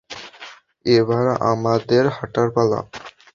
এবার 0.85 1.25
আমাদের 1.51 2.03
হাঁটার 2.09 2.47
পালা। 2.55 2.79